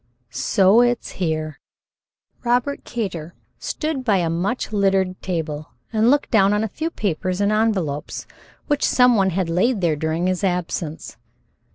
So 0.31 0.81
it's 0.81 1.11
here!" 1.21 1.59
Robert 2.43 2.83
Kater 2.85 3.35
stood 3.59 4.03
by 4.03 4.17
a 4.17 4.31
much 4.31 4.73
littered 4.73 5.21
table 5.21 5.73
and 5.93 6.09
looked 6.09 6.31
down 6.31 6.53
on 6.53 6.63
a 6.63 6.67
few 6.67 6.89
papers 6.89 7.39
and 7.39 7.51
envelopes 7.51 8.25
which 8.65 8.83
some 8.83 9.15
one 9.15 9.29
had 9.29 9.47
laid 9.47 9.79
there 9.79 9.95
during 9.95 10.25
his 10.25 10.43
absence. 10.43 11.17